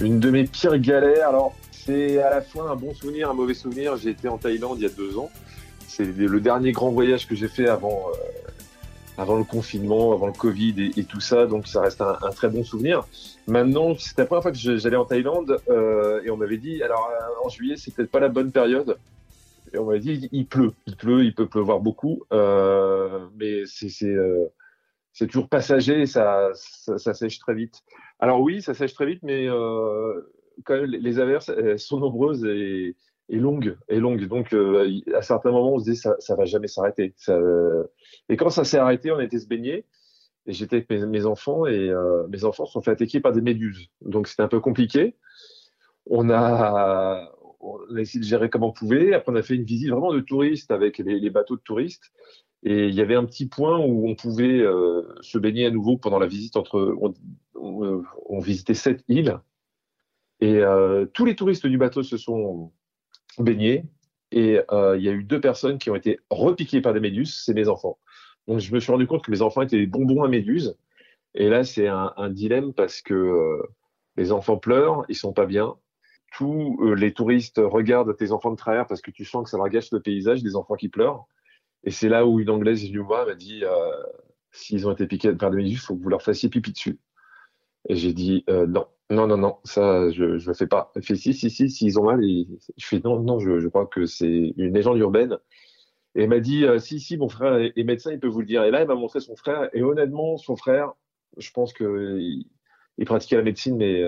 [0.00, 3.54] Une de mes pires galères, alors c'est à la fois un bon souvenir, un mauvais
[3.54, 3.96] souvenir.
[3.96, 5.30] J'ai été en Thaïlande il y a deux ans.
[5.88, 8.50] C'est le dernier grand voyage que j'ai fait avant, euh,
[9.16, 11.46] avant le confinement, avant le Covid et, tout ça.
[11.46, 13.08] Donc ça reste un, très bon souvenir.
[13.48, 17.10] Maintenant, c'était la première fois que j'allais en Thaïlande euh, et on m'avait dit, alors
[17.10, 18.98] euh, en juillet, c'est peut-être pas la bonne période.
[19.74, 23.88] Et on m'avait dit, il pleut, il pleut, il peut pleuvoir beaucoup, mais c'est
[25.18, 27.82] c'est toujours passager, ça, sèche très vite.
[28.20, 30.20] Alors oui, ça sèche très vite, mais euh,
[30.64, 32.94] quand même, les averses sont nombreuses et,
[33.28, 33.76] longues.
[33.88, 34.28] Et longues.
[34.28, 37.16] Donc, euh, à certains moments, on se dit, ça, ça va jamais s'arrêter.
[38.28, 39.86] Et quand ça s'est arrêté, on était se baigner.
[40.46, 43.40] Et j'étais avec mes, enfants et euh, mes enfants se sont fait attaquer par des
[43.40, 43.88] méduses.
[44.02, 45.16] Donc, c'était un peu compliqué.
[46.06, 47.28] On a,
[47.96, 49.14] essayé de gérer comme on pouvait.
[49.14, 52.12] Après, on a fait une visite vraiment de touristes avec les bateaux de touristes.
[52.64, 55.96] Et il y avait un petit point où on pouvait euh, se baigner à nouveau
[55.96, 56.96] pendant la visite entre.
[57.00, 57.14] On,
[57.54, 59.38] on, visitait sept îles.
[60.40, 62.72] Et euh, tous les touristes du bateau se sont
[63.38, 63.84] baignés.
[64.30, 67.42] Et euh, il y a eu deux personnes qui ont été repiquées par des méduses,
[67.44, 67.98] c'est mes enfants.
[68.46, 70.76] Donc je me suis rendu compte que mes enfants étaient des bonbons à méduses.
[71.34, 73.62] Et là, c'est un, un, dilemme parce que
[74.16, 75.76] les enfants pleurent, ils sont pas bien.
[76.36, 79.68] Tous les touristes regardent tes enfants de travers parce que tu sens que ça leur
[79.68, 81.26] gâche le paysage, des enfants qui pleurent.
[81.88, 83.70] Et c'est là où une Anglaise venue moi m'a dit euh,
[84.52, 86.98] s'ils ont été piqués par des méduses, il faut que vous leur fassiez pipi dessus.
[87.88, 90.92] Et j'ai dit euh, non, non, non, non, ça je ne le fais pas.
[90.94, 92.20] Elle fait si, si, si, s'ils ont mal.
[92.20, 95.38] Je fais non, non, je, crois que c'est une légende urbaine.
[96.14, 98.46] Et elle m'a dit euh, si, si, mon frère est médecin, il peut vous le
[98.46, 98.64] dire.
[98.64, 99.70] Et là, elle m'a montré son frère.
[99.72, 100.92] Et honnêtement, son frère,
[101.38, 104.06] je pense que il, pratiquait la médecine, mais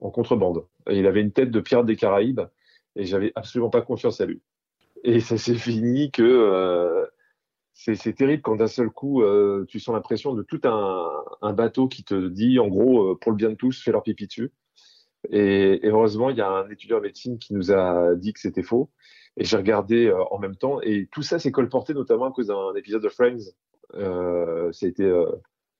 [0.00, 0.66] en contrebande.
[0.90, 2.42] Il avait une tête de pirate des Caraïbes.
[2.94, 4.42] Et j'avais absolument pas confiance à lui.
[5.06, 7.06] Et ça s'est fini que euh,
[7.74, 11.08] c'est terrible quand d'un seul coup, euh, tu sens l'impression de tout un,
[11.42, 14.02] un, bateau qui te dit, en gros, euh, pour le bien de tous, fais leur
[14.02, 14.50] pipi dessus.
[15.30, 18.64] Et, heureusement, il y a un étudiant en médecine qui nous a dit que c'était
[18.64, 18.90] faux.
[19.36, 20.80] Et j'ai regardé euh, en même temps.
[20.82, 23.52] Et tout ça s'est colporté notamment à cause d'un épisode de Friends.
[23.94, 25.08] Euh, C'était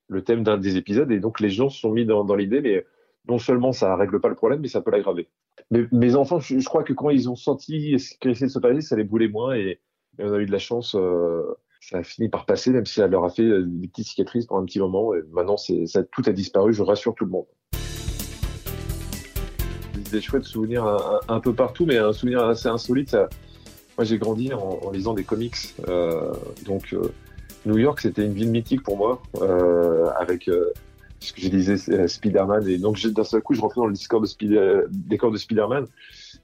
[0.07, 1.11] le thème d'un des épisodes.
[1.11, 2.85] Et donc, les gens se sont mis dans, dans l'idée, mais
[3.27, 5.27] non seulement ça règle pas le problème, mais ça peut l'aggraver.
[5.71, 8.59] Mais mes enfants, je, crois que quand ils ont senti ce qui essayait de se
[8.59, 9.81] passer, ça les boulait moins et,
[10.19, 10.95] on a eu de la chance.
[10.95, 11.43] Euh,
[11.79, 14.47] ça a fini par passer, même si ça leur a fait euh, des petites cicatrices
[14.47, 15.13] pendant un petit moment.
[15.13, 16.73] Et maintenant, ça, tout a disparu.
[16.73, 17.45] Je rassure tout le monde.
[20.11, 20.85] Des chouettes souvenirs
[21.27, 23.15] un, peu partout, mais un souvenir assez insolite.
[23.97, 25.75] moi, j'ai grandi en, lisant des comics.
[25.87, 26.33] Euh,
[26.65, 26.95] donc,
[27.65, 29.21] New York, c'était une ville mythique pour moi,
[30.17, 30.49] avec
[31.19, 32.67] ce que je disais euh, Spider-Man.
[32.67, 35.87] Et donc, d'un seul coup, je rentrais dans le décor de, Spider décor de Spider-Man.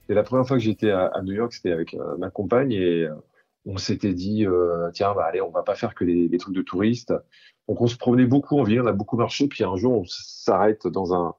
[0.09, 3.03] Et la première fois que j'étais à, New York, c'était avec euh, ma compagne et
[3.03, 3.16] euh,
[3.66, 4.45] on s'était dit,
[4.94, 7.13] tiens, bah, allez, on va pas faire que les, les, trucs de touristes.
[7.69, 9.47] Donc, on se promenait beaucoup en ville, on a beaucoup marché.
[9.47, 11.34] Puis un jour, on s'arrête dans un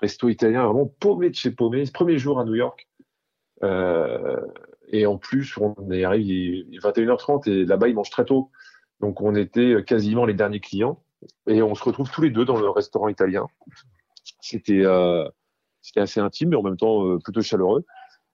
[0.00, 1.84] resto italien vraiment paumé de chez paumé.
[1.92, 2.88] Premier jour à New York.
[3.62, 4.40] Euh,
[4.88, 8.50] et en plus, on est arrivé, il est 21h30 et là-bas, ils mangent très tôt.
[8.98, 11.00] Donc, on était quasiment les derniers clients.
[11.46, 13.46] Et on se retrouve tous les deux dans le restaurant italien.
[14.40, 15.28] C'était euh,
[15.96, 17.84] assez intime, mais en même temps euh, plutôt chaleureux.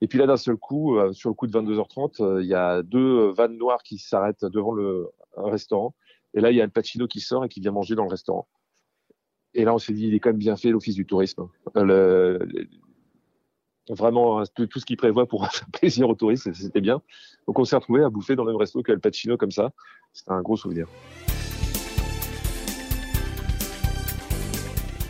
[0.00, 2.54] Et puis là, d'un seul coup, euh, sur le coup de 22h30, euh, il y
[2.54, 5.94] a deux vannes noires qui s'arrêtent devant le restaurant.
[6.34, 8.10] Et là, il y a un Pacino qui sort et qui vient manger dans le
[8.10, 8.46] restaurant.
[9.54, 11.48] Et là, on s'est dit, il est quand même bien fait l'office du tourisme.
[13.88, 17.00] Vraiment, hein, tout, tout ce qu'il prévoit pour faire plaisir aux touristes, c'était bien.
[17.46, 19.72] Donc, on s'est retrouvé à bouffer dans le même resto qu'Al Pacino comme ça.
[20.12, 20.88] C'était un gros souvenir.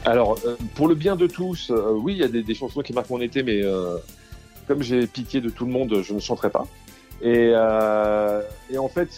[0.06, 2.92] Alors, euh, pour le bien de tous, euh, oui, il y a des, chansons qui
[2.92, 3.96] marquent mon été, mais euh,
[4.68, 6.68] comme j'ai pitié de tout le monde, je ne chanterai pas.
[7.22, 9.08] Et, en fait,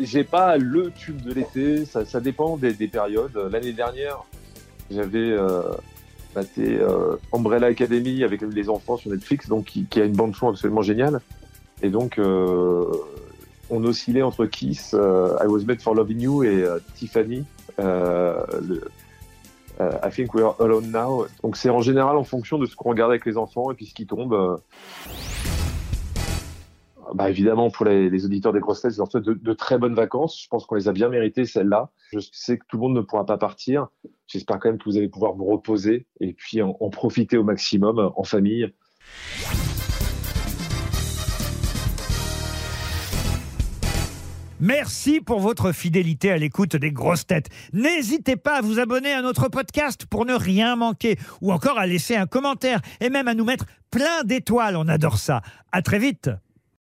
[0.00, 3.36] j'ai pas le tube de l'été, ça, dépend des, des périodes.
[3.50, 4.22] L'année dernière,
[4.88, 5.36] j'avais
[6.32, 6.78] batté
[7.32, 11.20] Umbrella Academy avec les enfants sur Netflix, donc qui, a une bande son absolument géniale.
[11.82, 17.44] Et donc, on oscillait entre Kiss, I Was Made for Loving You et Tiffany.
[17.80, 18.44] Euh,
[20.02, 21.26] I think we're alone now.
[21.42, 23.86] Donc c'est en général en fonction de ce qu'on regarde avec les enfants et puis
[23.86, 24.32] ce qui tombe.
[24.32, 24.56] Euh.
[27.14, 30.40] Bah évidemment, pour les, auditeurs des grosses têtes, je leur de, très bonnes vacances.
[30.40, 31.90] Je pense qu'on les a bien méritées, celles-là.
[32.12, 33.88] Je sais que tout le monde ne pourra pas partir.
[34.28, 38.12] J'espère quand même que vous allez pouvoir vous reposer et puis en profiter au maximum
[38.14, 38.72] en famille.
[44.60, 47.48] Merci pour votre fidélité à l'écoute des grosses têtes.
[47.72, 51.86] N'hésitez pas à vous abonner à notre podcast pour ne rien manquer ou encore à
[51.86, 54.76] laisser un commentaire et même à nous mettre plein d'étoiles.
[54.76, 55.40] On adore ça.
[55.72, 56.30] À très vite.